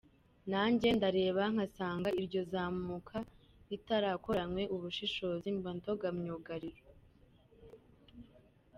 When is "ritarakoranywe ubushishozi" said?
3.69-5.47